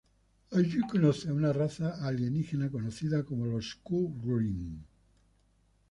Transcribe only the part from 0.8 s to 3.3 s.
conoce a una raza alienígena conocida